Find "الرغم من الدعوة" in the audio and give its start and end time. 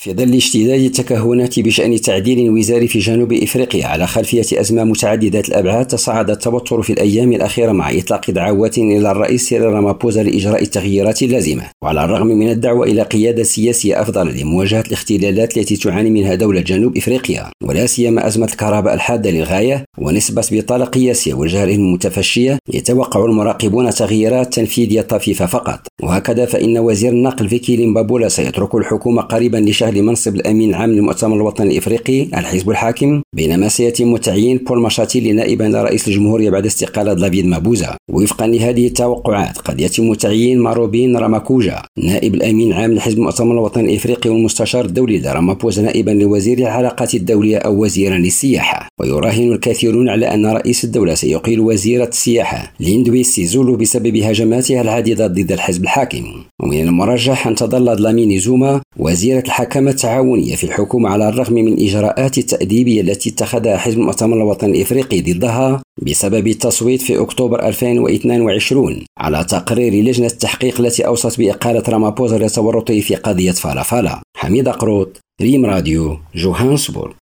12.04-12.86